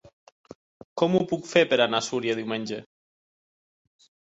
[1.01, 2.83] Com ho puc fer per anar a Súria diumenge?